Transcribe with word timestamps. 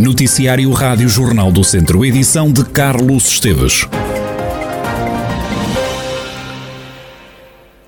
Noticiário 0.00 0.70
Rádio 0.72 1.10
Jornal 1.10 1.52
do 1.52 1.62
Centro, 1.62 2.02
edição 2.06 2.50
de 2.50 2.64
Carlos 2.64 3.26
Esteves. 3.26 3.86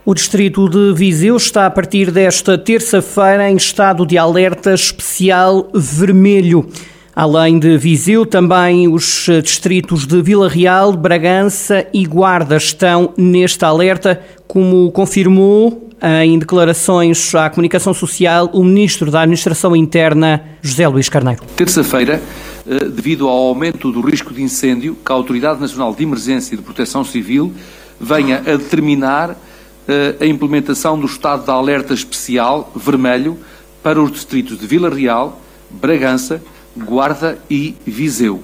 O 0.04 0.12
distrito 0.12 0.68
de 0.68 0.92
Viseu 0.92 1.34
está 1.38 1.64
a 1.64 1.70
partir 1.70 2.10
desta 2.10 2.58
terça-feira 2.58 3.50
em 3.50 3.56
estado 3.56 4.04
de 4.04 4.18
alerta 4.18 4.74
especial 4.74 5.70
vermelho. 5.74 6.68
Além 7.16 7.58
de 7.58 7.78
Viseu, 7.78 8.26
também 8.26 8.88
os 8.88 9.26
distritos 9.42 10.06
de 10.06 10.20
Vila 10.20 10.50
Real, 10.50 10.92
Bragança 10.92 11.86
e 11.94 12.04
Guarda 12.04 12.58
estão 12.58 13.14
neste 13.16 13.64
alerta, 13.64 14.20
como 14.46 14.92
confirmou 14.92 15.88
em 16.02 16.38
declarações 16.38 17.34
à 17.34 17.48
comunicação 17.48 17.94
social 17.94 18.50
o 18.52 18.64
Ministro 18.64 19.10
da 19.10 19.22
Administração 19.22 19.76
Interna, 19.76 20.42
José 20.60 20.86
Luís 20.88 21.08
Carneiro. 21.08 21.42
Terça-feira, 21.56 22.20
eh, 22.66 22.84
devido 22.86 23.28
ao 23.28 23.36
aumento 23.36 23.92
do 23.92 24.00
risco 24.00 24.34
de 24.34 24.42
incêndio, 24.42 24.96
que 25.04 25.12
a 25.12 25.14
Autoridade 25.14 25.60
Nacional 25.60 25.94
de 25.94 26.02
Emergência 26.02 26.54
e 26.54 26.56
de 26.56 26.62
Proteção 26.62 27.04
Civil 27.04 27.52
venha 28.00 28.38
a 28.38 28.56
determinar 28.56 29.36
eh, 29.86 30.16
a 30.20 30.26
implementação 30.26 30.98
do 30.98 31.06
estado 31.06 31.44
de 31.44 31.50
alerta 31.50 31.94
especial 31.94 32.72
vermelho 32.74 33.38
para 33.82 34.02
os 34.02 34.10
distritos 34.10 34.58
de 34.58 34.66
Vila 34.66 34.90
Real, 34.90 35.40
Bragança, 35.70 36.42
Guarda 36.76 37.38
e 37.48 37.76
Viseu. 37.86 38.42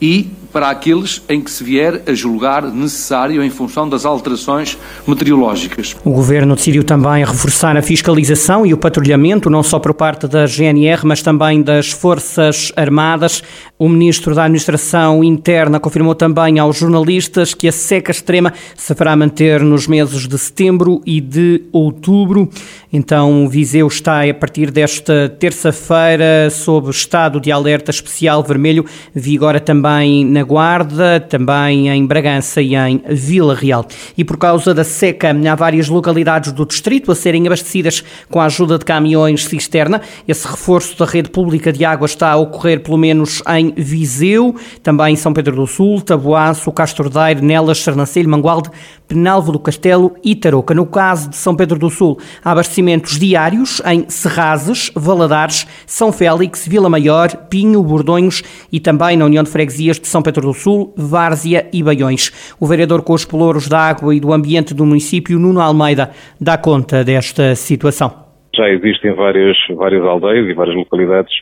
E 0.00 0.30
para 0.52 0.70
aqueles 0.70 1.22
em 1.28 1.40
que 1.40 1.50
se 1.50 1.62
vier 1.62 2.02
a 2.06 2.14
julgar 2.14 2.62
necessário 2.62 3.42
em 3.42 3.50
função 3.50 3.86
das 3.86 4.06
alterações 4.06 4.78
meteorológicas. 5.06 5.94
O 6.02 6.10
Governo 6.10 6.54
decidiu 6.54 6.82
também 6.82 7.22
reforçar 7.24 7.76
a 7.76 7.82
fiscalização 7.82 8.64
e 8.64 8.72
o 8.72 8.78
patrulhamento, 8.78 9.50
não 9.50 9.62
só 9.62 9.78
por 9.78 9.92
parte 9.92 10.26
da 10.26 10.46
GNR, 10.46 11.04
mas 11.04 11.20
também 11.20 11.60
das 11.60 11.90
Forças 11.90 12.72
Armadas. 12.74 13.42
O 13.78 13.86
Ministro 13.86 14.34
da 14.34 14.44
Administração 14.44 15.22
Interna 15.22 15.78
confirmou 15.78 16.14
também 16.14 16.58
aos 16.58 16.78
jornalistas 16.78 17.52
que 17.52 17.68
a 17.68 17.72
seca 17.72 18.10
extrema 18.10 18.54
se 18.74 18.94
fará 18.94 19.14
manter 19.14 19.60
nos 19.60 19.86
meses 19.86 20.26
de 20.26 20.38
setembro 20.38 21.02
e 21.04 21.20
de 21.20 21.64
outubro. 21.70 22.48
Então, 22.90 23.46
Viseu 23.46 23.86
está 23.86 24.22
a 24.22 24.32
partir 24.32 24.70
desta 24.70 25.28
terça-feira 25.38 26.48
sob 26.50 26.88
estado 26.88 27.38
de 27.38 27.52
alerta 27.52 27.90
especial 27.90 28.42
vermelho, 28.42 28.86
vigora 29.14 29.60
também 29.60 29.85
na 30.24 30.42
Guarda, 30.42 31.20
também 31.20 31.88
em 31.88 32.04
Bragança 32.04 32.60
e 32.60 32.74
em 32.74 33.02
Vila 33.08 33.54
Real. 33.54 33.86
E 34.16 34.24
por 34.24 34.36
causa 34.36 34.74
da 34.74 34.82
seca, 34.82 35.30
há 35.30 35.54
várias 35.54 35.88
localidades 35.88 36.52
do 36.52 36.66
distrito 36.66 37.12
a 37.12 37.14
serem 37.14 37.46
abastecidas 37.46 38.02
com 38.30 38.40
a 38.40 38.46
ajuda 38.46 38.78
de 38.78 38.84
caminhões 38.84 39.44
cisterna. 39.44 40.00
Esse 40.26 40.46
reforço 40.46 40.98
da 40.98 41.04
rede 41.04 41.30
pública 41.30 41.72
de 41.72 41.84
água 41.84 42.06
está 42.06 42.32
a 42.32 42.36
ocorrer 42.36 42.80
pelo 42.80 42.98
menos 42.98 43.42
em 43.48 43.72
Viseu, 43.76 44.56
também 44.82 45.12
em 45.14 45.16
São 45.16 45.32
Pedro 45.32 45.56
do 45.56 45.66
Sul, 45.66 46.00
Taboaço, 46.00 46.72
Castro 46.72 47.08
Daire, 47.08 47.40
Nelas, 47.40 47.78
Sernancelho, 47.78 48.28
Mangualde, 48.28 48.70
Penalvo 49.06 49.52
do 49.52 49.58
Castelo 49.58 50.16
e 50.24 50.34
Tarouca. 50.34 50.74
No 50.74 50.84
caso 50.84 51.30
de 51.30 51.36
São 51.36 51.54
Pedro 51.54 51.78
do 51.78 51.88
Sul, 51.90 52.18
há 52.44 52.50
abastecimentos 52.50 53.18
diários 53.18 53.80
em 53.86 54.04
Serrazes, 54.08 54.90
Valadares, 54.94 55.66
São 55.86 56.10
Félix, 56.10 56.66
Vila 56.66 56.88
Maior, 56.88 57.28
Pinho, 57.48 57.82
Bordonhos 57.82 58.42
e 58.72 58.80
também 58.80 59.16
na 59.16 59.24
União 59.24 59.44
de 59.44 59.50
Freguesias 59.76 60.00
de 60.00 60.06
São 60.06 60.22
Pedro 60.22 60.48
do 60.48 60.54
Sul, 60.54 60.94
Várzea 60.96 61.68
e 61.72 61.82
Baiões. 61.82 62.56
O 62.60 62.66
vereador 62.66 63.04
com 63.04 63.12
os 63.12 63.24
pelouros 63.24 63.68
da 63.68 63.78
água 63.78 64.14
e 64.14 64.20
do 64.20 64.32
ambiente 64.32 64.74
do 64.74 64.86
município, 64.86 65.38
Nuno 65.38 65.60
Almeida, 65.60 66.10
dá 66.40 66.56
conta 66.56 67.04
desta 67.04 67.54
situação. 67.54 68.10
Já 68.54 68.68
existem 68.70 69.14
várias, 69.14 69.56
várias 69.76 70.02
aldeias 70.02 70.48
e 70.48 70.54
várias 70.54 70.76
localidades 70.76 71.32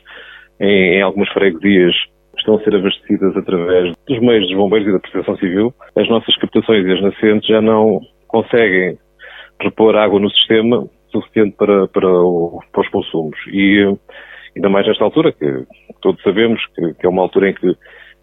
em, 0.59 0.97
em 0.97 1.01
algumas 1.01 1.29
freguesias 1.29 1.93
estão 2.37 2.55
a 2.55 2.59
ser 2.59 2.75
abastecidas 2.75 3.37
através 3.37 3.93
dos 4.07 4.19
meios 4.19 4.47
dos 4.47 4.57
bombeiros 4.57 4.87
e 4.89 4.91
da 4.91 4.99
proteção 4.99 5.37
civil. 5.37 5.73
As 5.95 6.09
nossas 6.09 6.35
captações 6.35 6.85
e 6.85 6.91
as 6.91 7.01
nascentes 7.01 7.47
já 7.47 7.61
não 7.61 8.01
conseguem 8.27 8.97
repor 9.61 9.95
água 9.95 10.19
no 10.19 10.29
sistema 10.29 10.87
suficiente 11.09 11.55
para, 11.57 11.87
para, 11.87 12.07
o, 12.07 12.59
para 12.73 12.81
os 12.81 12.89
consumos. 12.89 13.37
E 13.47 13.95
ainda 14.55 14.69
mais 14.69 14.85
nesta 14.87 15.03
altura, 15.03 15.31
que 15.31 15.65
todos 16.01 16.21
sabemos 16.21 16.61
que, 16.75 16.93
que 16.95 17.05
é 17.05 17.09
uma 17.09 17.21
altura 17.21 17.49
em 17.49 17.53
que, 17.53 17.75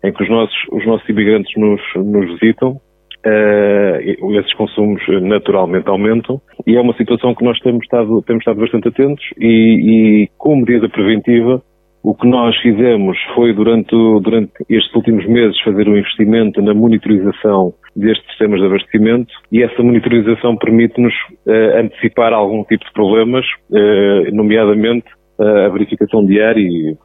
em 0.05 0.13
que 0.13 0.23
os, 0.23 0.29
nossos, 0.29 0.57
os 0.71 0.87
nossos 0.87 1.09
imigrantes 1.09 1.53
nos, 1.57 1.81
nos 1.97 2.41
visitam, 2.41 2.81
uh, 3.27 4.39
esses 4.39 4.53
consumos 4.55 5.03
naturalmente 5.23 5.89
aumentam. 5.89 6.41
E 6.67 6.77
é 6.77 6.81
uma 6.81 6.97
situação 6.97 7.35
que 7.35 7.45
nós 7.45 7.59
temos 7.61 7.83
estado, 7.85 8.23
temos 8.23 8.43
estado 8.43 8.61
bastante 8.61 8.89
atentos 8.89 9.25
e, 9.39 10.25
e 10.25 10.29
com 10.39 10.57
medida 10.57 10.89
preventiva 10.89 11.63
o 12.03 12.15
que 12.15 12.27
nós 12.27 12.57
fizemos 12.61 13.17
foi, 13.35 13.55
durante, 13.55 13.91
durante 13.91 14.53
estes 14.69 14.93
últimos 14.93 15.25
meses, 15.27 15.61
fazer 15.63 15.89
um 15.89 15.97
investimento 15.97 16.61
na 16.61 16.75
monitorização 16.75 17.73
destes 17.95 18.27
sistemas 18.27 18.59
de 18.59 18.67
abastecimento. 18.67 19.33
E 19.53 19.63
essa 19.63 19.83
monitorização 19.83 20.57
permite-nos 20.57 21.15
uh, 21.47 21.79
antecipar 21.79 22.33
algum 22.33 22.65
tipo 22.65 22.85
de 22.85 22.93
problemas, 22.93 23.47
uh, 23.71 24.35
nomeadamente 24.35 25.07
uh, 25.39 25.67
a 25.67 25.69
verificação 25.69 26.27
diária 26.27 26.61
e 26.61 26.97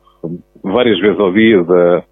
várias 0.64 1.00
vezes 1.00 1.20
ao 1.20 1.32
dia 1.32 1.64
da, 1.64 2.04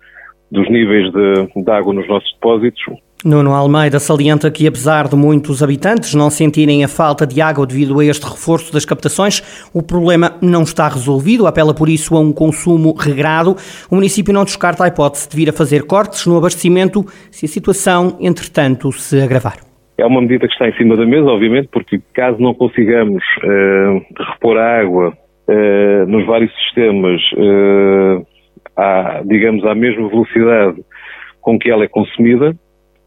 dos 0.51 0.69
níveis 0.69 1.11
de, 1.11 1.63
de 1.63 1.71
água 1.71 1.93
nos 1.93 2.07
nossos 2.07 2.31
depósitos, 2.33 2.83
Nuno 3.25 3.55
Almeida 3.55 3.99
salienta 3.99 4.51
que, 4.51 4.67
apesar 4.67 5.07
de 5.07 5.15
muitos 5.15 5.63
habitantes 5.63 6.13
não 6.13 6.29
sentirem 6.29 6.83
a 6.83 6.87
falta 6.87 7.25
de 7.25 7.41
água 7.41 7.65
devido 7.65 7.99
a 7.99 8.05
este 8.05 8.23
reforço 8.23 8.71
das 8.71 8.85
captações, 8.85 9.41
o 9.73 9.81
problema 9.81 10.37
não 10.43 10.61
está 10.61 10.87
resolvido. 10.87 11.47
Apela 11.47 11.73
por 11.73 11.89
isso 11.89 12.15
a 12.15 12.19
um 12.19 12.31
consumo 12.31 12.93
regrado. 12.93 13.55
O 13.89 13.95
município 13.95 14.31
não 14.31 14.43
descarta 14.43 14.83
a 14.83 14.89
hipótese 14.89 15.27
de 15.27 15.35
vir 15.35 15.49
a 15.49 15.53
fazer 15.53 15.87
cortes 15.87 16.27
no 16.27 16.37
abastecimento 16.37 17.03
se 17.31 17.47
a 17.47 17.49
situação, 17.49 18.15
entretanto, 18.21 18.91
se 18.91 19.19
agravar. 19.19 19.57
É 19.97 20.05
uma 20.05 20.21
medida 20.21 20.45
que 20.45 20.53
está 20.53 20.69
em 20.69 20.73
cima 20.73 20.95
da 20.95 21.05
mesa, 21.05 21.25
obviamente, 21.25 21.69
porque 21.71 21.99
caso 22.13 22.39
não 22.39 22.53
consigamos 22.53 23.23
uh, 23.43 24.23
repor 24.33 24.55
a 24.57 24.81
água 24.81 25.17
uh, 25.47 26.05
nos 26.05 26.27
vários 26.27 26.53
sistemas 26.57 27.19
uh, 27.33 28.34
à, 28.77 29.21
digamos, 29.25 29.65
à 29.65 29.75
mesma 29.75 30.07
velocidade 30.09 30.81
com 31.41 31.59
que 31.59 31.69
ela 31.69 31.83
é 31.83 31.87
consumida, 31.87 32.55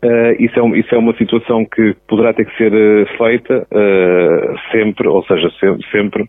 Uh, 0.01 0.31
isso, 0.39 0.57
é, 0.61 0.79
isso, 0.79 0.95
é, 0.95 0.99
uma 0.99 1.17
situação 1.17 1.65
que 1.65 1.97
poderá 2.07 2.33
ter 2.33 2.45
que 2.45 2.57
ser 2.57 2.73
uh, 2.73 3.19
feita 3.19 3.67
uh, 3.73 4.59
sempre, 4.71 5.09
ou 5.09 5.25
seja, 5.25 5.51
sempre, 5.59 5.91
sempre, 5.91 6.25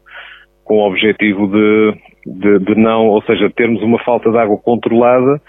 com 0.63 0.77
o 0.77 0.87
objetivo 0.87 1.47
de, 1.47 1.93
de, 2.25 2.59
de, 2.65 2.75
não, 2.75 3.09
ou 3.09 3.21
seja, 3.21 3.47
termos 3.51 3.83
uma 3.83 3.99
falta 4.03 4.31
de 4.31 4.37
água 4.39 4.57
controlada 4.57 5.39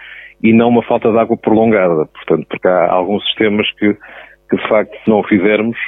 e 0.42 0.52
não 0.52 0.68
uma 0.68 0.82
falta 0.82 1.10
de 1.10 1.18
água 1.18 1.36
prolongada. 1.38 2.06
Portanto, 2.12 2.46
porque 2.46 2.68
há 2.68 2.90
alguns 2.90 3.24
sistemas 3.24 3.66
que, 3.78 3.96
que 4.50 4.56
de 4.56 4.68
facto, 4.68 4.92
se 5.02 5.08
não 5.08 5.20
o 5.20 5.26
fizermos, 5.26 5.78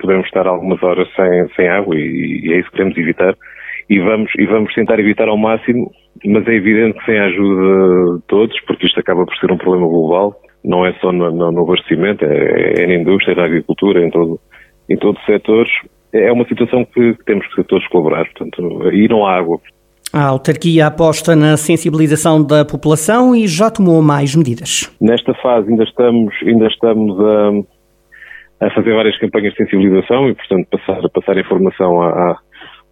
podemos 0.00 0.26
estar 0.26 0.48
algumas 0.48 0.82
horas 0.82 1.08
sem, 1.14 1.48
sem 1.54 1.68
água 1.68 1.94
e, 1.94 2.46
e 2.46 2.52
é 2.52 2.58
isso 2.58 2.70
que 2.70 2.78
queremos 2.78 2.98
evitar. 2.98 3.36
E 3.90 3.98
vamos, 3.98 4.30
e 4.38 4.46
vamos 4.46 4.72
tentar 4.72 5.00
evitar 5.00 5.26
ao 5.26 5.36
máximo, 5.36 5.90
mas 6.24 6.46
é 6.46 6.54
evidente 6.54 6.96
que 7.00 7.06
sem 7.06 7.18
a 7.18 7.24
ajuda 7.24 8.18
de 8.18 8.22
todos, 8.28 8.60
porque 8.60 8.86
isto 8.86 9.00
acaba 9.00 9.26
por 9.26 9.36
ser 9.36 9.50
um 9.50 9.58
problema 9.58 9.88
global, 9.88 10.40
não 10.64 10.86
é 10.86 10.92
só 11.00 11.10
no, 11.10 11.28
no, 11.32 11.50
no 11.50 11.62
abastecimento, 11.62 12.24
é, 12.24 12.82
é, 12.82 12.86
na 12.86 12.94
indústria, 12.94 13.34
na 13.34 13.46
agricultura, 13.46 14.06
em, 14.06 14.10
todo, 14.10 14.38
em 14.88 14.96
todos 14.96 15.20
os 15.20 15.26
setores. 15.26 15.72
É 16.12 16.30
uma 16.30 16.46
situação 16.46 16.84
que 16.84 17.16
temos 17.26 17.46
que 17.52 17.64
todos 17.64 17.86
colaborar, 17.88 18.26
portanto, 18.26 18.88
aí 18.88 19.08
não 19.08 19.26
há 19.26 19.36
água. 19.36 19.58
A 20.12 20.24
autarquia 20.24 20.86
aposta 20.86 21.34
na 21.34 21.56
sensibilização 21.56 22.44
da 22.44 22.64
população 22.64 23.34
e 23.34 23.46
já 23.46 23.70
tomou 23.70 24.02
mais 24.02 24.34
medidas. 24.34 24.92
Nesta 25.00 25.34
fase 25.34 25.68
ainda 25.68 25.84
estamos, 25.84 26.34
ainda 26.44 26.66
estamos 26.66 27.16
a, 27.20 28.66
a 28.66 28.70
fazer 28.70 28.94
várias 28.94 29.16
campanhas 29.18 29.52
de 29.52 29.64
sensibilização 29.64 30.28
e, 30.28 30.34
portanto, 30.34 30.66
passar, 30.70 31.08
passar 31.10 31.38
informação 31.38 32.02
a, 32.02 32.08
a, 32.08 32.38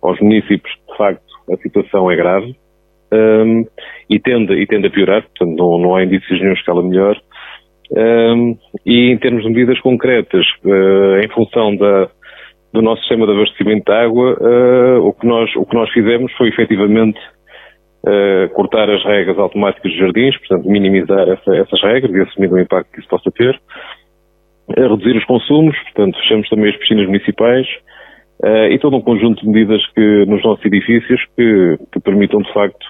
aos 0.03 0.20
municípios. 0.20 0.72
Facto, 0.98 1.22
a 1.50 1.56
situação 1.56 2.10
é 2.10 2.16
grave 2.16 2.54
um, 3.12 3.64
e, 4.11 4.19
tende, 4.19 4.52
e 4.55 4.67
tende 4.67 4.87
a 4.87 4.90
piorar, 4.90 5.22
portanto, 5.22 5.56
não, 5.56 5.78
não 5.78 5.96
há 5.96 6.05
indícios 6.05 6.40
nenhum 6.40 6.55
que 6.55 6.70
ela 6.70 6.82
melhore. 6.82 7.20
Um, 7.90 8.58
e 8.84 9.11
em 9.11 9.19
termos 9.19 9.43
de 9.43 9.49
medidas 9.49 9.81
concretas, 9.81 10.44
uh, 10.64 11.20
em 11.25 11.28
função 11.28 11.75
da, 11.75 12.08
do 12.72 12.82
nosso 12.82 13.00
sistema 13.00 13.26
de 13.26 13.32
abastecimento 13.32 13.84
de 13.87 13.93
água, 13.93 14.37
uh, 14.38 15.06
o, 15.06 15.12
que 15.14 15.26
nós, 15.26 15.50
o 15.56 15.64
que 15.64 15.75
nós 15.75 15.90
fizemos 15.90 16.31
foi 16.34 16.49
efetivamente 16.49 17.19
uh, 18.05 18.49
cortar 18.52 18.90
as 18.90 19.02
regras 19.05 19.38
automáticas 19.38 19.90
dos 19.90 19.99
jardins, 20.00 20.37
portanto 20.37 20.69
minimizar 20.69 21.28
essa, 21.31 21.56
essas 21.56 21.81
regras 21.82 22.14
e 22.14 22.20
assumir 22.20 22.52
o 22.52 22.61
impacto 22.61 22.93
que 22.93 23.00
isso 23.00 23.08
possa 23.08 23.31
ter, 23.31 23.58
reduzir 24.76 25.17
os 25.17 25.25
consumos, 25.25 25.75
portanto 25.84 26.19
fechamos 26.19 26.46
também 26.50 26.69
as 26.69 26.76
piscinas 26.76 27.06
municipais 27.06 27.67
e 28.44 28.79
todo 28.79 28.96
um 28.96 29.00
conjunto 29.00 29.43
de 29.43 29.49
medidas 29.49 29.82
que 29.94 30.25
nos 30.26 30.43
nossos 30.44 30.64
edifícios 30.64 31.20
que, 31.37 31.79
que 31.93 32.00
permitam 32.00 32.40
de 32.40 32.52
facto 32.52 32.87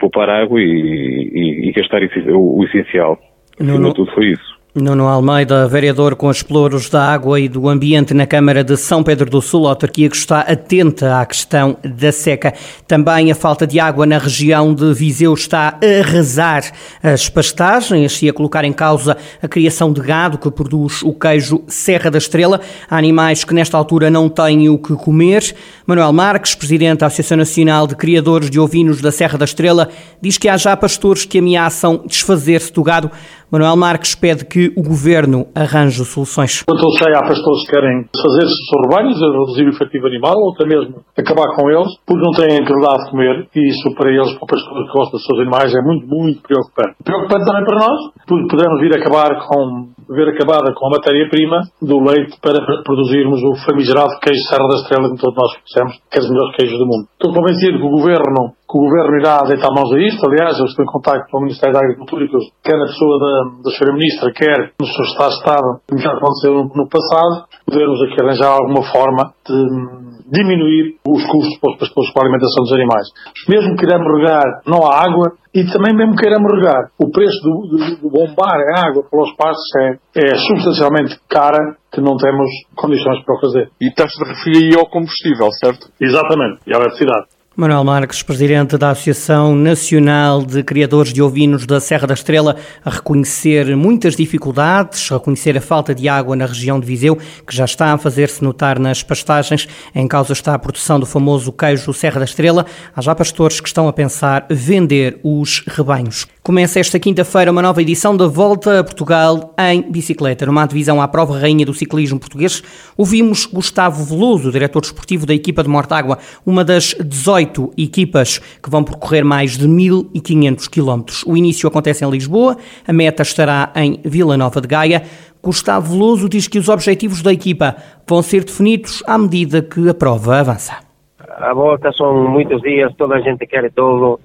poupar 0.00 0.28
água 0.28 0.60
e, 0.60 0.64
e, 0.64 1.68
e 1.68 1.72
gastar 1.72 2.02
o, 2.32 2.58
o 2.58 2.64
essencial. 2.64 3.16
Nuno, 3.60 3.94
tudo 3.94 4.10
foi 4.12 4.32
isso. 4.32 4.57
Nuno 4.80 5.08
Almeida, 5.08 5.66
vereador 5.66 6.14
com 6.14 6.30
exploros 6.30 6.88
da 6.88 7.04
água 7.04 7.40
e 7.40 7.48
do 7.48 7.68
ambiente 7.68 8.14
na 8.14 8.26
Câmara 8.26 8.62
de 8.62 8.76
São 8.76 9.02
Pedro 9.02 9.28
do 9.28 9.42
Sul, 9.42 9.66
autarquia 9.66 10.08
que 10.08 10.16
está 10.16 10.40
atenta 10.40 11.20
à 11.20 11.26
questão 11.26 11.76
da 11.82 12.12
seca. 12.12 12.54
Também 12.86 13.30
a 13.30 13.34
falta 13.34 13.66
de 13.66 13.80
água 13.80 14.06
na 14.06 14.18
região 14.18 14.72
de 14.72 14.94
Viseu 14.94 15.34
está 15.34 15.78
a 15.82 16.00
arrasar 16.00 16.70
as 17.02 17.28
pastagens 17.28 18.22
e 18.22 18.28
a 18.28 18.32
colocar 18.32 18.64
em 18.64 18.72
causa 18.72 19.16
a 19.42 19.48
criação 19.48 19.92
de 19.92 20.00
gado 20.00 20.38
que 20.38 20.50
produz 20.50 21.02
o 21.02 21.12
queijo 21.12 21.62
Serra 21.66 22.10
da 22.10 22.18
Estrela. 22.18 22.60
Há 22.88 22.96
animais 22.96 23.44
que 23.44 23.54
nesta 23.54 23.76
altura 23.76 24.10
não 24.10 24.28
têm 24.28 24.68
o 24.68 24.78
que 24.78 24.94
comer. 24.94 25.54
Manuel 25.86 26.12
Marques, 26.12 26.54
presidente 26.54 27.00
da 27.00 27.06
Associação 27.06 27.36
Nacional 27.36 27.86
de 27.86 27.96
Criadores 27.96 28.48
de 28.48 28.60
Ovinos 28.60 29.00
da 29.00 29.10
Serra 29.10 29.36
da 29.36 29.44
Estrela, 29.44 29.88
diz 30.20 30.38
que 30.38 30.48
há 30.48 30.56
já 30.56 30.76
pastores 30.76 31.24
que 31.24 31.38
ameaçam 31.38 32.02
desfazer-se 32.06 32.72
do 32.72 32.82
gado. 32.82 33.10
Manuel 33.50 33.76
Marques 33.76 34.14
pede 34.14 34.44
que 34.44 34.68
o 34.76 34.82
governo 34.84 35.48
arranje 35.56 36.04
soluções. 36.04 36.62
Quanto 36.68 36.84
sei, 37.00 37.16
há 37.16 37.24
pastores 37.24 37.64
que 37.64 37.72
querem 37.72 38.04
fazer-se 38.12 38.60
rebanhos, 38.84 39.16
reduzir 39.16 39.64
o 39.64 39.72
efetivo 39.72 40.06
animal, 40.06 40.36
ou 40.36 40.52
até 40.52 40.68
mesmo 40.68 41.00
acabar 41.16 41.48
com 41.56 41.64
eles, 41.70 41.88
porque 42.04 42.20
não 42.20 42.32
têm 42.36 42.52
a 42.52 42.60
liberdade 42.60 43.04
de 43.04 43.10
comer, 43.10 43.48
e 43.56 43.68
isso 43.72 43.88
para 43.96 44.12
eles, 44.12 44.36
para 44.36 44.44
o 44.44 44.52
pastor 44.52 44.84
que 44.84 44.92
gosta 44.92 45.16
dos 45.16 45.24
seus 45.24 45.40
animais, 45.40 45.72
é 45.72 45.80
muito, 45.80 46.04
muito 46.06 46.42
preocupante. 46.44 47.00
Preocupante 47.00 47.46
também 47.48 47.64
para 47.64 47.78
nós, 47.88 47.98
porque 48.28 48.48
podemos 48.52 48.80
vir 48.84 48.92
acabar 48.92 49.32
com, 49.40 49.96
ver 50.12 50.28
acabada 50.28 50.68
com 50.76 50.84
a 50.84 51.00
matéria-prima 51.00 51.64
do 51.80 52.04
leite 52.04 52.36
para 52.44 52.60
produzirmos 52.84 53.40
o 53.48 53.56
famigerado 53.64 54.12
queijo 54.20 54.44
Serra 54.44 54.68
da 54.68 54.76
Estrela, 54.76 55.08
que 55.08 55.24
todos 55.24 55.36
nós 55.40 55.56
conhecemos, 55.56 55.96
que 56.04 56.18
é 56.18 56.20
dos 56.20 56.28
melhores 56.28 56.52
queijos 56.52 56.76
do 56.76 56.84
mundo. 56.84 57.08
Estou 57.16 57.32
convencido 57.32 57.80
que 57.80 57.88
o 57.88 57.96
governo 57.96 58.52
que 58.68 58.76
o 58.76 58.82
Governo 58.84 59.16
irá 59.16 59.40
deitar 59.48 59.72
mãos 59.72 59.90
a 59.94 59.98
isto. 59.98 60.20
Aliás, 60.28 60.58
eu 60.58 60.66
estou 60.66 60.84
em 60.84 60.92
contato 60.92 61.24
com 61.30 61.38
o 61.38 61.40
Ministério 61.40 61.72
da 61.72 61.80
Agricultura, 61.80 62.28
que 62.28 62.36
quer 62.62 62.76
na 62.76 62.84
pessoa 62.84 63.18
da, 63.18 63.64
da 63.64 63.70
Sra. 63.72 63.92
Ministra, 63.94 64.30
quer 64.30 64.72
no 64.78 64.86
seu 64.86 65.04
Estado 65.04 65.30
de 65.30 65.38
Estado, 65.40 65.80
como 65.88 66.00
já 66.00 66.12
aconteceu 66.12 66.52
no, 66.52 66.88
passado, 66.88 67.48
podermos 67.64 68.02
aqui 68.02 68.22
arranjar 68.22 68.52
alguma 68.52 68.84
forma 68.92 69.32
de 69.48 70.18
diminuir 70.28 71.00
os 71.08 71.24
custos 71.24 71.58
para 71.58 71.72
os 71.72 71.78
pastores 71.78 72.12
com 72.12 72.20
a 72.20 72.22
alimentação 72.24 72.62
dos 72.62 72.72
animais. 72.74 73.06
Mesmo 73.48 73.72
que 73.72 73.86
queiramos 73.86 74.06
regar, 74.20 74.60
não 74.66 74.84
há 74.84 75.00
água, 75.00 75.32
e 75.54 75.64
também 75.72 75.96
mesmo 75.96 76.14
que 76.14 76.22
queiramos 76.22 76.52
regar, 76.52 76.92
o 77.00 77.10
preço 77.10 77.40
do, 77.40 77.54
do, 77.72 77.78
do 78.02 78.10
bombar 78.10 78.60
a 78.76 78.86
água 78.86 79.02
pelos 79.10 79.34
pastos 79.34 79.64
é, 79.80 79.96
é 80.20 80.36
substancialmente 80.36 81.18
cara 81.28 81.76
que 81.90 82.02
não 82.02 82.16
temos 82.16 82.50
condições 82.76 83.24
para 83.24 83.34
o 83.34 83.40
fazer. 83.40 83.70
E 83.80 83.88
estás-te 83.88 84.22
a 84.22 84.28
referir 84.28 84.76
ao 84.76 84.90
combustível, 84.90 85.48
certo? 85.64 85.88
Exatamente, 85.98 86.60
e 86.66 86.74
à 86.74 86.76
eletricidade. 86.76 87.37
Manuel 87.60 87.82
Marques, 87.82 88.22
presidente 88.22 88.78
da 88.78 88.90
Associação 88.90 89.52
Nacional 89.52 90.44
de 90.44 90.62
Criadores 90.62 91.12
de 91.12 91.20
Ovinos 91.20 91.66
da 91.66 91.80
Serra 91.80 92.06
da 92.06 92.14
Estrela, 92.14 92.54
a 92.84 92.88
reconhecer 92.88 93.76
muitas 93.76 94.14
dificuldades, 94.14 95.10
a 95.10 95.16
reconhecer 95.16 95.58
a 95.58 95.60
falta 95.60 95.92
de 95.92 96.08
água 96.08 96.36
na 96.36 96.46
região 96.46 96.78
de 96.78 96.86
Viseu, 96.86 97.16
que 97.16 97.56
já 97.56 97.64
está 97.64 97.92
a 97.92 97.98
fazer-se 97.98 98.44
notar 98.44 98.78
nas 98.78 99.02
pastagens. 99.02 99.66
Em 99.92 100.06
causa 100.06 100.34
está 100.34 100.54
a 100.54 100.58
produção 100.60 101.00
do 101.00 101.06
famoso 101.06 101.50
queijo 101.50 101.92
Serra 101.92 102.20
da 102.20 102.26
Estrela. 102.26 102.64
Há 102.94 103.02
já 103.02 103.12
pastores 103.12 103.60
que 103.60 103.66
estão 103.66 103.88
a 103.88 103.92
pensar 103.92 104.46
vender 104.48 105.18
os 105.24 105.64
rebanhos. 105.66 106.28
Começa 106.48 106.80
esta 106.80 106.98
quinta-feira 106.98 107.52
uma 107.52 107.60
nova 107.60 107.82
edição 107.82 108.16
da 108.16 108.26
Volta 108.26 108.80
a 108.80 108.82
Portugal 108.82 109.52
em 109.58 109.82
bicicleta. 109.82 110.46
Numa 110.46 110.64
divisão 110.64 110.98
à 110.98 111.06
prova 111.06 111.38
rainha 111.38 111.66
do 111.66 111.74
ciclismo 111.74 112.18
português, 112.18 112.62
ouvimos 112.96 113.44
Gustavo 113.44 114.02
Veloso, 114.02 114.50
diretor 114.50 114.80
desportivo 114.80 115.26
da 115.26 115.34
equipa 115.34 115.62
de 115.62 115.68
Mortágua, 115.68 116.16
uma 116.46 116.64
das 116.64 116.94
18 116.94 117.64
oito 117.64 117.72
equipas 117.76 118.38
que 118.38 118.70
vão 118.70 118.82
percorrer 118.82 119.26
mais 119.26 119.58
de 119.58 119.68
1.500 119.68 120.70
quilómetros. 120.70 121.22
O 121.26 121.36
início 121.36 121.68
acontece 121.68 122.02
em 122.02 122.10
Lisboa, 122.10 122.56
a 122.86 122.92
meta 122.94 123.22
estará 123.22 123.70
em 123.76 124.00
Vila 124.02 124.34
Nova 124.34 124.62
de 124.62 124.68
Gaia. 124.68 125.02
Gustavo 125.42 125.92
Veloso 125.92 126.30
diz 126.30 126.48
que 126.48 126.58
os 126.58 126.70
objetivos 126.70 127.20
da 127.20 127.30
equipa 127.30 127.76
vão 128.08 128.22
ser 128.22 128.42
definidos 128.42 129.02
à 129.06 129.18
medida 129.18 129.60
que 129.60 129.86
a 129.86 129.92
prova 129.92 130.40
avança. 130.40 130.78
A 131.18 131.52
volta 131.52 131.92
são 131.92 132.26
muitos 132.26 132.62
dias, 132.62 132.90
toda 132.96 133.16
a 133.16 133.20
gente 133.20 133.46
quer 133.46 133.70
tudo. 133.70 134.18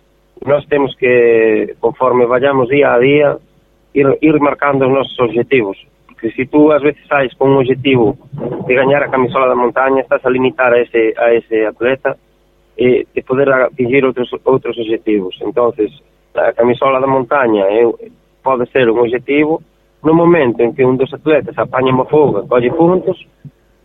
Nós 0.45 0.65
temos 0.65 0.95
que, 0.95 1.75
conforme 1.79 2.25
vayamos 2.25 2.67
dia 2.67 2.93
a 2.93 2.99
dia, 2.99 3.37
ir, 3.93 4.17
ir 4.21 4.39
marcando 4.39 4.85
os 4.85 4.91
nossos 4.91 5.19
objetivos. 5.19 5.77
Porque 6.07 6.31
se 6.31 6.45
tu 6.47 6.71
às 6.71 6.81
vezes 6.81 7.05
sais 7.07 7.33
com 7.35 7.49
um 7.49 7.57
objetivo 7.59 8.17
de 8.67 8.75
ganhar 8.75 9.03
a 9.03 9.09
camisola 9.09 9.49
da 9.49 9.55
montanha, 9.55 10.01
estás 10.01 10.25
a 10.25 10.29
limitar 10.29 10.73
a 10.73 10.79
esse, 10.79 11.13
a 11.17 11.33
esse 11.33 11.65
atleta 11.65 12.17
e 12.77 13.05
de 13.13 13.21
poder 13.21 13.49
atingir 13.49 14.03
outros 14.05 14.29
outros 14.45 14.77
objetivos. 14.77 15.37
Então, 15.41 15.73
a 16.35 16.53
camisola 16.53 16.99
da 16.99 17.07
montanha 17.07 17.65
é, 17.65 17.89
pode 18.43 18.69
ser 18.71 18.89
um 18.89 18.99
objetivo 18.99 19.61
no 20.03 20.13
momento 20.13 20.61
em 20.61 20.73
que 20.73 20.83
um 20.83 20.95
dos 20.95 21.13
atletas 21.13 21.57
apanha 21.57 21.93
uma 21.93 22.05
fuga, 22.05 22.43
colhe 22.43 22.69
pontos 22.71 23.25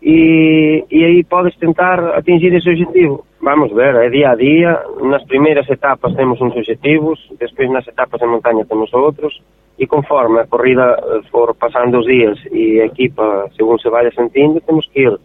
e, 0.03 0.85
e 0.91 1.05
aí 1.05 1.25
podes 1.25 1.57
tentar 1.59 2.01
atingir 2.17 2.53
esse 2.55 2.69
objetivo. 2.69 3.25
Vamos 3.41 3.73
ver, 3.73 3.95
é 3.95 4.11
dia 4.11 4.31
a 4.31 4.35
dia. 4.35 4.83
Nas 5.01 5.25
primeiras 5.25 5.69
etapas 5.69 6.15
temos 6.15 6.41
uns 6.41 6.55
objetivos, 6.57 7.21
depois 7.39 7.71
nas 7.71 7.87
etapas 7.87 8.21
de 8.21 8.27
montanha 8.27 8.65
temos 8.65 8.93
outros 8.93 9.41
e 9.79 9.87
conforme 9.87 10.41
a 10.41 10.47
corrida 10.47 10.97
for 11.31 11.55
passando 11.55 12.01
os 12.01 12.07
dias 12.07 12.37
e 12.51 12.81
a 12.81 12.87
equipa, 12.87 13.49
segundo 13.57 13.81
se 13.81 13.89
vai 13.89 14.11
sentindo, 14.13 14.61
temos 14.61 14.89
que 14.89 15.03
ir 15.03 15.21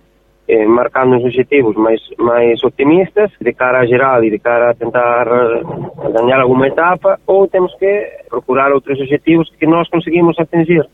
eh, 0.47 0.65
marcando 0.65 1.15
uns 1.15 1.23
objetivos 1.23 1.75
mais, 1.75 2.01
mais 2.19 2.63
otimistas 2.63 3.31
de 3.41 3.53
cara 3.53 3.79
a 3.79 3.85
geral 3.87 4.23
e 4.23 4.29
de 4.29 4.37
cara 4.37 4.69
a 4.69 4.75
tentar 4.75 5.27
eh, 5.27 6.11
ganhar 6.11 6.39
alguma 6.39 6.67
etapa 6.67 7.19
ou 7.25 7.47
temos 7.47 7.73
que 7.79 8.09
procurar 8.29 8.71
outros 8.71 8.99
objetivos 8.99 9.51
que 9.57 9.65
nós 9.65 9.89
conseguimos 9.89 10.37
atingir. 10.39 10.85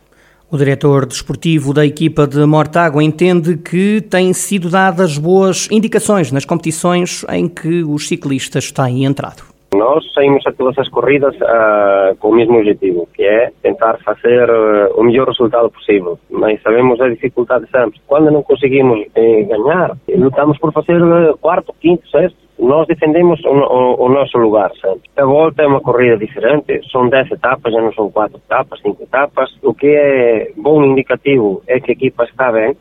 O 0.52 0.58
diretor 0.58 1.06
desportivo 1.06 1.76
da 1.76 1.86
equipa 1.86 2.26
de 2.26 2.44
Mortágua 2.44 3.04
entende 3.04 3.56
que 3.56 4.02
têm 4.02 4.34
sido 4.34 4.68
dadas 4.68 5.16
boas 5.16 5.70
indicações 5.70 6.32
nas 6.32 6.44
competições 6.44 7.24
em 7.30 7.48
que 7.48 7.84
os 7.84 8.08
ciclistas 8.08 8.72
têm 8.72 9.06
entrado. 9.06 9.44
Nós 9.76 10.04
saímos 10.12 10.44
a 10.48 10.52
todas 10.52 10.76
as 10.80 10.90
corridas 10.90 11.36
uh, 11.36 12.16
com 12.18 12.30
o 12.30 12.36
mesmo 12.36 12.58
objetivo, 12.58 13.08
que 13.14 13.22
é 13.22 13.52
tentar 13.62 14.00
fazer 14.00 14.50
uh, 14.50 15.00
o 15.00 15.04
melhor 15.04 15.28
resultado 15.28 15.70
possível. 15.70 16.18
Mas 16.32 16.60
sabemos 16.64 17.00
a 17.00 17.10
dificuldade 17.10 17.68
sempre. 17.70 18.02
Quando 18.08 18.32
não 18.32 18.42
conseguimos 18.42 19.06
eh, 19.14 19.44
ganhar, 19.44 19.96
lutamos 20.08 20.58
por 20.58 20.74
fazer 20.74 21.00
uh, 21.00 21.38
quarto, 21.38 21.76
quinto, 21.80 22.10
sexto. 22.10 22.49
Nós 22.60 22.88
defendemos 22.88 23.40
o, 23.46 23.50
o, 23.50 24.06
o, 24.06 24.10
nosso 24.10 24.38
lugar 24.38 24.70
sempre. 24.82 25.10
A 25.16 25.24
volta 25.24 25.64
é 25.64 25.68
uma 25.68 25.80
corrida 25.80 26.18
diferente, 26.18 26.82
são 26.92 27.08
10 27.08 27.32
etapas, 27.32 27.72
já 27.74 27.82
não 27.82 27.94
são 27.94 28.12
4 28.12 28.38
etapas, 28.38 28.82
5 28.82 29.02
etapas. 29.04 29.58
O 29.64 29.74
que 29.74 29.88
é 29.88 30.52
bom 30.58 30.84
indicativo 30.84 31.64
é 31.68 31.80
que 31.80 31.92
a 31.92 31.94
equipa 31.94 32.26
está 32.26 32.52
bem, 32.52 32.76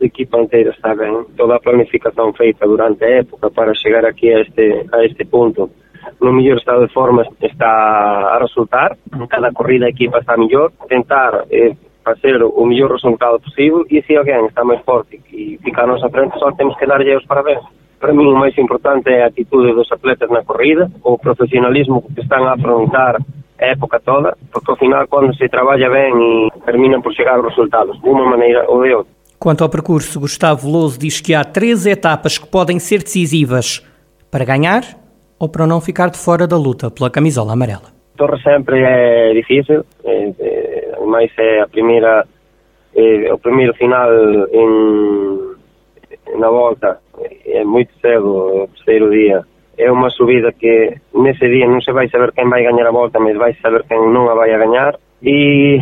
a 0.00 0.04
equipa 0.04 0.40
inteira 0.40 0.70
está 0.70 0.94
bem, 0.94 1.24
toda 1.36 1.56
a 1.56 1.60
planificação 1.60 2.32
feita 2.32 2.66
durante 2.66 3.04
a 3.04 3.18
época 3.18 3.50
para 3.50 3.74
chegar 3.74 4.06
aqui 4.06 4.32
a 4.32 4.40
este, 4.40 4.86
a 4.92 5.04
este 5.04 5.26
ponto. 5.26 5.70
No 6.22 6.32
mellor 6.32 6.56
estado 6.56 6.86
de 6.86 6.92
forma 6.94 7.26
está 7.42 8.34
a 8.34 8.38
resultar, 8.38 8.96
cada 9.28 9.52
corrida 9.52 9.86
a 9.86 9.90
equipa 9.90 10.20
está 10.20 10.38
mellor, 10.38 10.72
tentar 10.88 11.44
eh, 11.50 11.76
facer 12.02 12.42
o 12.42 12.64
mellor 12.64 12.92
resultado 12.92 13.40
posible 13.40 13.84
e 13.90 14.00
se 14.02 14.16
alguén 14.16 14.46
está 14.46 14.64
máis 14.64 14.80
forte 14.88 15.20
e 15.30 15.58
fica 15.60 15.82
a 15.82 15.86
nosa 15.86 16.08
frente, 16.08 16.38
só 16.38 16.50
temos 16.52 16.78
que 16.78 16.86
darlle 16.86 17.16
os 17.16 17.26
parabéns. 17.26 17.60
Para 17.98 18.12
mí 18.12 18.24
o 18.24 18.38
máis 18.38 18.56
importante 18.56 19.10
é 19.10 19.24
a 19.24 19.26
atitude 19.26 19.74
dos 19.74 19.90
atletas 19.90 20.30
na 20.30 20.44
corrida, 20.44 20.90
o 21.02 21.18
profesionalismo 21.18 22.02
que 22.14 22.22
están 22.22 22.46
a 22.46 22.54
afrontar 22.54 23.18
a 23.58 23.66
época 23.66 23.98
toda, 23.98 24.38
porque 24.52 24.70
ao 24.70 24.78
final 24.78 25.06
quando 25.08 25.34
se 25.34 25.48
traballa 25.48 25.90
ben 25.90 26.14
e 26.14 26.50
terminan 26.64 27.02
por 27.02 27.12
chegar 27.12 27.40
os 27.40 27.50
resultados, 27.50 27.98
de 28.00 28.06
unha 28.06 28.22
maneira 28.22 28.70
ou 28.70 28.82
de 28.86 28.94
outra. 28.94 29.12
Quanto 29.38 29.62
ao 29.62 29.70
percurso, 29.70 30.20
Gustavo 30.20 30.70
Louso 30.70 30.98
diz 30.98 31.20
que 31.20 31.34
há 31.34 31.42
três 31.44 31.86
etapas 31.86 32.38
que 32.38 32.46
podem 32.46 32.78
ser 32.78 33.02
decisivas 33.02 33.82
para 34.30 34.44
ganhar, 34.44 34.82
ou 35.38 35.48
para 35.48 35.66
não 35.66 35.80
ficar 35.80 36.10
de 36.10 36.18
fora 36.18 36.46
da 36.46 36.56
luta 36.56 36.90
pela 36.90 37.10
camisola 37.10 37.52
amarela? 37.52 37.94
Torre 38.16 38.42
sempre 38.42 38.82
é 38.82 39.32
difícil, 39.32 39.84
é, 40.04 40.32
é, 40.40 40.98
mas 41.06 41.30
é 41.38 41.60
a 41.60 41.68
primeira, 41.68 42.26
é, 42.94 43.32
o 43.32 43.38
primeiro 43.38 43.72
final 43.74 44.10
em, 44.52 45.47
na 46.36 46.50
volta 46.50 46.98
é 47.46 47.64
muito 47.64 47.92
cedo, 48.00 48.64
o 48.64 48.68
terceiro 48.68 49.10
dia. 49.10 49.44
É 49.76 49.90
uma 49.92 50.10
subida 50.10 50.52
que 50.52 50.96
nesse 51.14 51.48
dia 51.48 51.66
não 51.66 51.80
se 51.80 51.92
vai 51.92 52.08
saber 52.08 52.32
quem 52.32 52.48
vai 52.48 52.62
ganhar 52.64 52.86
a 52.86 52.90
volta, 52.90 53.20
mas 53.20 53.36
vai 53.36 53.54
saber 53.62 53.84
quem 53.84 53.98
não 54.12 54.28
a 54.28 54.34
vai 54.34 54.50
ganhar. 54.50 54.98
E, 55.20 55.80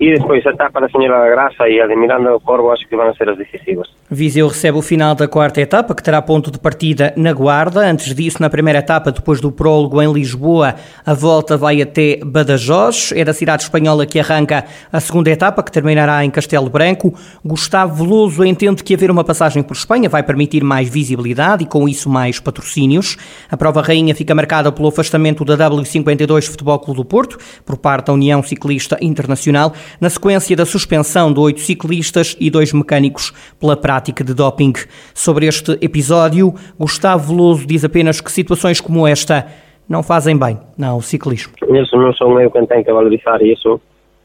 e 0.00 0.14
depois 0.14 0.44
a 0.46 0.50
etapa 0.50 0.80
da 0.80 0.88
Senhora 0.88 1.20
da 1.20 1.28
Graça 1.28 1.68
e 1.68 1.80
a 1.80 1.86
de 1.86 1.94
Corvo 2.42 2.70
acho 2.70 2.88
que 2.88 2.96
vão 2.96 3.14
ser 3.14 3.28
as 3.28 3.36
decisivas. 3.36 3.88
Viseu 4.10 4.48
recebe 4.48 4.78
o 4.78 4.82
final 4.82 5.14
da 5.14 5.28
quarta 5.28 5.60
etapa, 5.60 5.94
que 5.94 6.02
terá 6.02 6.20
ponto 6.22 6.50
de 6.50 6.58
partida 6.58 7.12
na 7.14 7.32
Guarda. 7.32 7.80
Antes 7.80 8.14
disso, 8.14 8.40
na 8.40 8.48
primeira 8.48 8.78
etapa, 8.78 9.12
depois 9.12 9.40
do 9.40 9.52
prólogo 9.52 10.00
em 10.00 10.10
Lisboa, 10.10 10.74
a 11.04 11.12
volta 11.12 11.58
vai 11.58 11.82
até 11.82 12.20
Badajoz. 12.24 13.12
É 13.14 13.22
da 13.22 13.34
cidade 13.34 13.64
espanhola 13.64 14.06
que 14.06 14.18
arranca 14.18 14.64
a 14.90 14.98
segunda 14.98 15.30
etapa, 15.30 15.62
que 15.62 15.70
terminará 15.70 16.24
em 16.24 16.30
Castelo 16.30 16.70
Branco. 16.70 17.14
Gustavo 17.44 18.02
Veloso 18.02 18.42
entende 18.44 18.82
que 18.82 18.94
haver 18.94 19.10
uma 19.10 19.22
passagem 19.22 19.62
por 19.62 19.74
Espanha 19.74 20.08
vai 20.08 20.22
permitir 20.22 20.64
mais 20.64 20.88
visibilidade 20.88 21.64
e, 21.64 21.66
com 21.66 21.86
isso, 21.86 22.08
mais 22.08 22.40
patrocínios. 22.40 23.18
A 23.50 23.56
prova 23.58 23.82
rainha 23.82 24.14
fica 24.14 24.34
marcada 24.34 24.72
pelo 24.72 24.88
afastamento 24.88 25.44
da 25.44 25.56
W52 25.70 26.48
Futebol 26.48 26.78
Clube 26.78 26.96
do 26.96 27.04
Porto, 27.04 27.38
por 27.64 27.76
parte 27.76 28.06
da 28.06 28.14
União 28.14 28.42
Ciclista 28.42 28.69
ciclista 28.70 28.96
internacional, 29.02 29.72
na 30.00 30.08
sequência 30.08 30.56
da 30.56 30.64
suspensão 30.64 31.32
de 31.32 31.40
oito 31.40 31.60
ciclistas 31.60 32.36
e 32.38 32.50
dois 32.50 32.72
mecânicos 32.72 33.32
pela 33.58 33.76
prática 33.76 34.22
de 34.22 34.32
doping. 34.32 34.72
Sobre 35.12 35.46
este 35.46 35.72
episódio, 35.80 36.54
Gustavo 36.78 37.34
Veloso 37.34 37.66
diz 37.66 37.84
apenas 37.84 38.20
que 38.20 38.30
situações 38.30 38.80
como 38.80 39.06
esta 39.06 39.46
não 39.88 40.02
fazem 40.04 40.38
bem 40.38 40.56
ao 40.80 41.00
ciclismo. 41.00 41.52
Isso 41.68 41.96
não 41.96 42.12
sou 42.12 42.40
eu 42.40 42.50
quem 42.50 42.64
tem 42.66 42.84
que 42.84 42.92
valorizar 42.92 43.42
isso, 43.42 43.80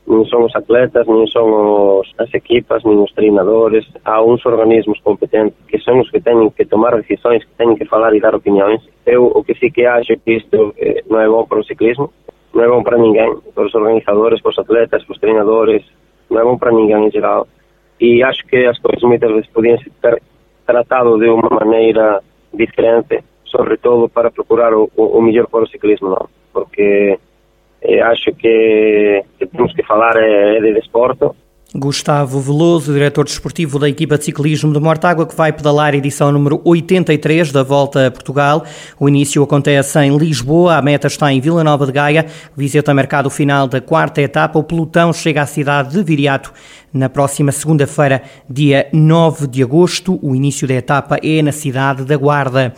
nem 0.07 0.23
são 0.29 0.45
os 0.45 0.55
atletas, 0.55 1.07
nem 1.07 1.25
são 1.27 2.01
as 2.19 2.31
equipas, 2.35 2.83
nem 2.83 2.97
os 2.99 3.11
treinadores. 3.13 3.83
Há 4.05 4.23
uns 4.23 4.45
organismos 4.45 4.99
competentes 5.01 5.57
que 5.67 5.79
são 5.79 5.99
os 5.99 6.11
que 6.11 6.21
têm 6.21 6.49
que 6.51 6.65
tomar 6.65 6.95
decisões, 6.97 7.43
que 7.43 7.55
têm 7.57 7.75
que 7.75 7.85
falar 7.85 8.13
e 8.15 8.19
dar 8.19 8.35
opiniões. 8.35 8.81
Eu 9.07 9.25
o 9.25 9.43
que 9.43 9.55
sí 9.55 9.71
que 9.71 9.85
acho 9.85 10.15
que 10.23 10.33
isto 10.33 10.75
eh, 10.77 11.03
não 11.09 11.19
é 11.19 11.27
bom 11.27 11.45
para 11.45 11.59
o 11.59 11.63
ciclismo, 11.63 12.11
não 12.55 12.63
é 12.63 12.67
bom 12.69 12.81
para 12.81 12.97
ninguém, 12.97 13.37
para 13.53 13.65
os 13.65 13.75
organizadores, 13.75 14.41
para 14.41 14.51
os 14.51 14.59
atletas, 14.59 15.03
para 15.03 15.13
os 15.13 15.19
treinadores, 15.19 15.83
não 16.29 16.39
é 16.39 16.43
bom 16.43 16.57
para 16.57 16.71
ninguém 16.71 17.07
em 17.07 17.11
geral. 17.11 17.45
E 17.99 18.23
acho 18.23 18.45
que 18.47 18.65
as 18.65 18.79
coisas 18.79 19.03
muitas 19.03 19.29
vezes 19.29 19.49
podiam 19.49 19.77
ser 19.77 19.91
tratado 20.65 21.19
de 21.19 21.27
uma 21.27 21.49
maneira 21.49 22.21
diferente, 22.53 23.21
sobretudo 23.43 24.07
para 24.07 24.31
procurar 24.31 24.73
o, 24.73 24.89
o 24.95 25.21
melhor 25.21 25.47
para 25.47 25.63
o 25.63 25.67
ciclismo, 25.67 26.09
não? 26.09 26.29
porque 26.53 27.19
eh, 27.81 28.01
acho 28.01 28.33
que, 28.35 29.21
que, 29.37 29.45
temos 29.47 29.73
que 29.73 29.83
falar 29.83 30.15
é, 30.15 30.59
de 30.61 30.73
desporto. 30.73 31.35
Gustavo 31.77 32.39
Veloso, 32.39 32.93
diretor 32.93 33.25
desportivo 33.25 33.77
da 33.77 33.89
equipa 33.89 34.17
de 34.17 34.23
ciclismo 34.23 34.71
de 34.71 34.79
Mortágua, 34.79 35.25
que 35.25 35.35
vai 35.35 35.51
pedalar 35.51 35.93
a 35.93 35.97
edição 35.97 36.31
número 36.31 36.61
83 36.63 37.51
da 37.51 37.63
Volta 37.63 38.07
a 38.07 38.11
Portugal. 38.11 38.63
O 38.97 39.09
início 39.09 39.43
acontece 39.43 39.99
em 39.99 40.17
Lisboa, 40.17 40.77
a 40.77 40.81
meta 40.81 41.07
está 41.07 41.31
em 41.33 41.41
Vila 41.41 41.63
Nova 41.65 41.85
de 41.85 41.91
Gaia. 41.91 42.27
Viseu 42.55 42.81
tem 42.81 42.93
marcado 42.93 43.27
o 43.27 43.31
final 43.31 43.67
da 43.67 43.81
quarta 43.81 44.21
etapa. 44.21 44.57
O 44.57 44.63
pelotão 44.63 45.11
chega 45.11 45.41
à 45.41 45.45
cidade 45.45 45.93
de 45.93 46.01
Viriato 46.01 46.53
na 46.93 47.09
próxima 47.09 47.51
segunda-feira, 47.51 48.23
dia 48.49 48.87
9 48.93 49.45
de 49.45 49.61
agosto. 49.61 50.17
O 50.21 50.33
início 50.33 50.65
da 50.65 50.75
etapa 50.75 51.19
é 51.21 51.41
na 51.41 51.51
cidade 51.51 52.05
da 52.05 52.15
Guarda. 52.15 52.73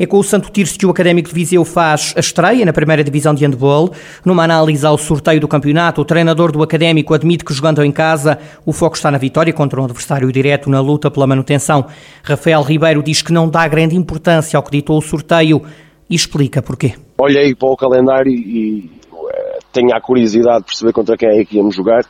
É 0.00 0.06
com 0.06 0.18
o 0.18 0.24
Santo 0.24 0.50
Tirso 0.50 0.78
que 0.78 0.86
o 0.86 0.90
Académico 0.90 1.28
de 1.28 1.34
Viseu 1.34 1.62
faz 1.62 2.14
a 2.16 2.20
estreia 2.20 2.64
na 2.64 2.72
primeira 2.72 3.04
divisão 3.04 3.34
de 3.34 3.44
handball. 3.44 3.92
Numa 4.24 4.42
análise 4.44 4.86
ao 4.86 4.96
sorteio 4.96 5.38
do 5.38 5.46
campeonato, 5.46 6.00
o 6.00 6.06
treinador 6.06 6.50
do 6.50 6.62
Académico 6.62 7.12
admite 7.12 7.44
que 7.44 7.52
jogando 7.52 7.84
em 7.84 7.92
casa, 7.92 8.38
o 8.64 8.72
foco 8.72 8.96
está 8.96 9.10
na 9.10 9.18
vitória 9.18 9.52
contra 9.52 9.78
um 9.78 9.84
adversário 9.84 10.32
direto 10.32 10.70
na 10.70 10.80
luta 10.80 11.10
pela 11.10 11.26
manutenção. 11.26 11.84
Rafael 12.22 12.62
Ribeiro 12.62 13.02
diz 13.02 13.20
que 13.20 13.30
não 13.30 13.46
dá 13.46 13.68
grande 13.68 13.94
importância 13.94 14.56
ao 14.56 14.62
que 14.62 14.70
ditou 14.70 14.96
o 14.96 15.02
sorteio 15.02 15.60
e 16.08 16.14
explica 16.14 16.62
porquê. 16.62 16.94
Olhei 17.18 17.54
para 17.54 17.68
o 17.68 17.76
calendário 17.76 18.32
e 18.32 18.90
eh, 19.34 19.58
tenho 19.70 19.94
a 19.94 20.00
curiosidade 20.00 20.60
de 20.60 20.64
perceber 20.64 20.94
contra 20.94 21.14
quem 21.14 21.28
é 21.28 21.44
que 21.44 21.58
íamos 21.58 21.76
jogar 21.76 22.06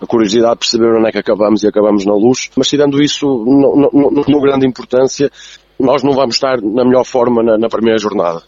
a 0.00 0.06
curiosidade 0.06 0.54
de 0.54 0.58
perceber 0.58 0.94
onde 0.94 1.08
é 1.08 1.12
que 1.12 1.18
acabamos 1.18 1.62
e 1.62 1.68
acabamos 1.68 2.06
na 2.06 2.14
luz. 2.14 2.50
Mas 2.56 2.68
tirando 2.68 3.02
isso, 3.02 3.26
não, 3.26 3.76
não, 3.76 4.10
não, 4.10 4.24
não 4.26 4.40
grande 4.40 4.66
importância, 4.66 5.30
nós 5.80 6.02
não 6.02 6.12
vamos 6.12 6.36
estar 6.36 6.60
na 6.60 6.84
melhor 6.84 7.04
forma 7.04 7.42
na, 7.42 7.58
na 7.58 7.68
primeira 7.68 7.98
jornada. 7.98 8.42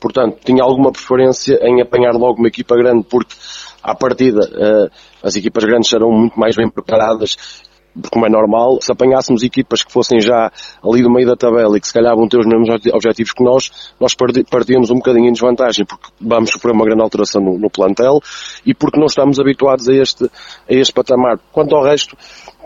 Portanto, 0.00 0.38
tinha 0.44 0.62
alguma 0.62 0.92
preferência 0.92 1.58
em 1.62 1.80
apanhar 1.80 2.12
logo 2.12 2.38
uma 2.38 2.48
equipa 2.48 2.76
grande, 2.76 3.04
porque 3.08 3.34
à 3.82 3.94
partida 3.94 4.40
uh, 4.40 4.90
as 5.22 5.36
equipas 5.36 5.64
grandes 5.64 5.88
serão 5.88 6.10
muito 6.10 6.38
mais 6.38 6.54
bem 6.56 6.68
preparadas 6.68 7.36
como 8.10 8.26
é 8.26 8.28
normal, 8.28 8.78
se 8.80 8.92
apanhássemos 8.92 9.42
equipas 9.42 9.82
que 9.82 9.92
fossem 9.92 10.20
já 10.20 10.50
ali 10.84 11.02
do 11.02 11.10
meio 11.10 11.26
da 11.26 11.36
tabela 11.36 11.76
e 11.76 11.80
que 11.80 11.86
se 11.86 11.92
calhar 11.92 12.14
vão 12.14 12.28
ter 12.28 12.38
os 12.38 12.46
mesmos 12.46 12.68
objetivos 12.92 13.32
que 13.32 13.42
nós, 13.42 13.70
nós 13.98 14.14
partíamos 14.50 14.90
um 14.90 14.96
bocadinho 14.96 15.28
em 15.28 15.32
desvantagem, 15.32 15.84
porque 15.84 16.08
vamos 16.20 16.50
sofrer 16.50 16.72
uma 16.72 16.84
grande 16.84 17.02
alteração 17.02 17.42
no, 17.42 17.58
no 17.58 17.70
plantel 17.70 18.20
e 18.64 18.74
porque 18.74 18.98
não 18.98 19.06
estamos 19.06 19.38
habituados 19.38 19.88
a 19.88 19.94
este, 19.94 20.24
a 20.24 20.74
este 20.74 20.92
patamar. 20.92 21.38
Quanto 21.52 21.74
ao 21.74 21.84
resto, 21.84 22.16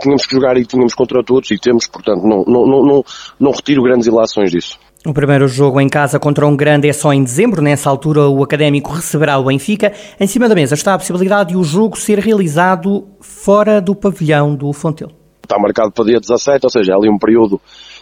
tínhamos 0.01 0.27
que 0.27 0.35
jogar 0.35 0.57
e 0.57 0.65
tínhamos 0.65 0.95
contra 0.95 1.23
todos 1.23 1.51
e 1.51 1.59
temos, 1.59 1.87
portanto, 1.87 2.23
não, 2.23 2.45
não, 2.47 2.67
não, 2.67 2.83
não, 2.83 3.05
não 3.39 3.53
retiro 3.53 3.83
grandes 3.83 4.07
ilações 4.07 4.51
disso. 4.51 4.79
O 5.07 5.15
primeiro 5.15 5.49
jogo 5.49 5.81
em 5.81 5.89
casa 5.89 6.19
contra 6.19 6.47
um 6.47 6.55
grande 6.55 6.87
é 6.87 6.93
só 6.93 7.11
em 7.11 7.23
dezembro. 7.25 7.63
Nessa 7.63 7.89
altura, 7.89 8.29
o 8.29 8.43
Académico 8.43 8.93
receberá 8.93 9.39
o 9.39 9.45
Benfica. 9.45 9.95
Em 10.19 10.27
cima 10.27 10.47
da 10.47 10.55
mesa 10.55 10.75
está 10.75 10.93
a 10.93 10.99
possibilidade 10.99 11.51
de 11.51 11.57
o 11.57 11.65
jogo 11.65 11.99
ser 11.99 12.19
realizado 12.19 13.09
fora 13.19 13.81
do 13.81 13.95
pavilhão 13.95 14.55
do 14.55 14.71
Fontelo 14.75 15.20
está 15.51 15.59
marcado 15.59 15.91
para 15.91 16.05
dia 16.05 16.21
17, 16.21 16.65
ou 16.65 16.71
seja, 16.71 16.93
é 16.93 16.95
ali 16.95 17.11
um 17.11 17.19
período 17.19 17.61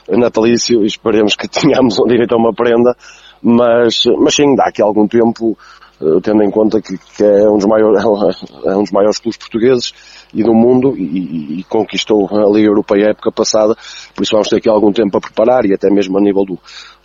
natalício 0.09 0.83
e 0.83 0.87
esperemos 0.87 1.35
que 1.35 1.49
tenhamos 1.49 1.97
direito 2.07 2.35
a 2.35 2.38
uma 2.38 2.52
prenda, 2.52 2.95
mas, 3.43 4.02
mas 4.19 4.35
sim, 4.35 4.55
dá 4.55 4.67
aqui 4.69 4.83
algum 4.83 5.07
tempo, 5.09 5.57
eh, 6.00 6.21
tendo 6.23 6.43
em 6.43 6.50
conta 6.50 6.81
que, 6.83 6.99
que 6.99 7.25
é, 7.25 7.49
um 7.49 7.57
dos 7.57 7.67
maiores, 7.67 8.05
é 8.67 8.76
um 8.76 8.83
dos 8.83 8.93
maiores 8.93 9.19
clubes 9.19 9.38
portugueses 9.38 9.93
e 10.35 10.43
do 10.43 10.52
mundo 10.52 10.95
e, 10.97 11.61
e, 11.61 11.64
conquistou 11.64 12.28
a 12.31 12.50
Liga 12.50 12.69
Europeia 12.69 13.07
a 13.07 13.11
época 13.11 13.33
passada, 13.33 13.75
por 14.14 14.23
isso 14.23 14.33
vamos 14.33 14.49
ter 14.49 14.57
aqui 14.57 14.69
algum 14.69 14.93
tempo 14.93 15.17
a 15.17 15.21
preparar 15.21 15.64
e 15.64 15.73
até 15.73 15.88
mesmo 15.88 16.19
a 16.19 16.21
nível 16.21 16.45
do, 16.45 16.59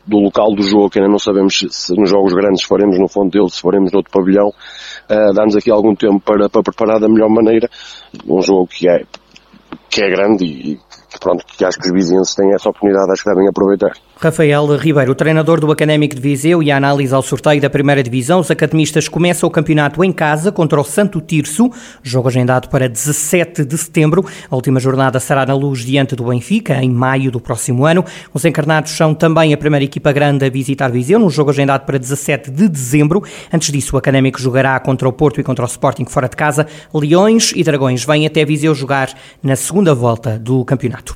do 0.05 0.17
local 0.17 0.53
do 0.53 0.63
jogo, 0.63 0.89
que 0.89 0.99
ainda 0.99 1.09
não 1.09 1.19
sabemos 1.19 1.57
se, 1.57 1.69
se 1.69 1.95
nos 1.95 2.09
jogos 2.09 2.33
grandes 2.33 2.63
faremos 2.63 2.99
no 2.99 3.07
fundo 3.07 3.31
dele, 3.31 3.49
se 3.49 3.61
faremos 3.61 3.91
no 3.91 3.99
outro 3.99 4.11
pavilhão, 4.11 4.49
uh, 4.49 5.33
dá-nos 5.33 5.55
aqui 5.55 5.71
algum 5.71 5.95
tempo 5.95 6.19
para, 6.19 6.49
para 6.49 6.61
preparar 6.61 6.99
da 6.99 7.07
melhor 7.07 7.29
maneira 7.29 7.69
um 8.27 8.41
jogo 8.41 8.67
que 8.67 8.89
é 8.89 9.03
que 9.93 10.01
é 10.01 10.09
grande 10.09 10.43
e 10.43 10.79
pronto, 11.19 11.45
que 11.45 11.63
acho 11.63 11.77
que 11.77 11.87
os 11.87 11.93
vizinhos 11.93 12.33
têm 12.33 12.51
essa 12.51 12.69
oportunidade, 12.69 13.11
acho 13.11 13.23
que 13.23 13.29
devem 13.29 13.47
aproveitar. 13.47 13.93
Rafael 14.23 14.77
Ribeiro, 14.77 15.13
treinador 15.13 15.59
do 15.59 15.69
Académico 15.69 16.15
de 16.15 16.21
Viseu 16.21 16.63
e 16.63 16.71
a 16.71 16.77
análise 16.77 17.13
ao 17.13 17.21
sorteio 17.21 17.59
da 17.59 17.69
primeira 17.69 18.01
divisão, 18.01 18.39
os 18.39 18.49
academistas 18.49 19.09
começam 19.09 19.49
o 19.49 19.51
campeonato 19.51 20.01
em 20.01 20.13
casa 20.13 20.49
contra 20.49 20.79
o 20.79 20.83
Santo 20.85 21.19
Tirso, 21.19 21.69
jogo 22.01 22.29
agendado 22.29 22.69
para 22.69 22.87
17 22.87 23.65
de 23.65 23.77
setembro. 23.77 24.25
A 24.49 24.55
última 24.55 24.79
jornada 24.79 25.19
será 25.19 25.45
na 25.45 25.53
luz 25.53 25.83
diante 25.83 26.15
do 26.15 26.23
Benfica, 26.23 26.81
em 26.81 26.89
maio 26.89 27.29
do 27.31 27.41
próximo 27.41 27.85
ano. 27.85 28.05
Os 28.33 28.45
encarnados 28.45 28.93
são 28.93 29.13
também 29.13 29.53
a 29.53 29.57
primeira 29.57 29.83
equipa 29.83 30.13
grande 30.13 30.45
a 30.45 30.49
visitar 30.49 30.89
Viseu, 30.89 31.19
num 31.19 31.29
jogo 31.29 31.49
agendado 31.49 31.85
para 31.85 31.99
17 31.99 32.49
de 32.49 32.69
dezembro. 32.69 33.21
Antes 33.51 33.73
disso, 33.73 33.93
o 33.93 33.99
Académico 33.99 34.39
jogará 34.39 34.79
contra 34.79 35.05
o 35.05 35.11
Porto 35.11 35.41
e 35.41 35.43
contra 35.43 35.65
o 35.65 35.67
Sporting 35.67 36.05
fora 36.05 36.29
de 36.29 36.37
casa. 36.37 36.65
Leões 36.93 37.51
e 37.53 37.61
Dragões 37.61 38.05
vêm 38.05 38.25
até 38.25 38.45
Viseu 38.45 38.73
jogar 38.73 39.13
na 39.43 39.57
segunda 39.57 39.93
volta 39.93 40.39
do 40.39 40.63
campeonato. 40.63 41.11